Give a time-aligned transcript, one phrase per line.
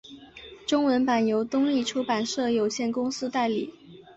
[0.65, 3.71] 中文版由东立出版社有限公司代理。